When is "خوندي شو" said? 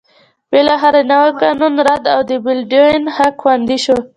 3.41-3.97